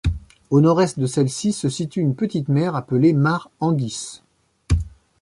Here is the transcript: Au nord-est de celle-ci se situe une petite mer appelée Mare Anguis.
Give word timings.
Au 0.49 0.61
nord-est 0.61 0.97
de 0.97 1.05
celle-ci 1.05 1.53
se 1.53 1.69
situe 1.69 1.99
une 2.01 2.15
petite 2.15 2.47
mer 2.49 2.75
appelée 2.75 3.13
Mare 3.13 3.51
Anguis. 3.59 4.23